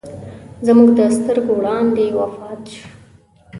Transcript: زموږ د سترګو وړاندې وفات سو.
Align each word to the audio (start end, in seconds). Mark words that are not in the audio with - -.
زموږ 0.67 0.89
د 0.99 1.01
سترګو 1.17 1.51
وړاندې 1.59 2.05
وفات 2.17 2.61
سو. 2.73 2.83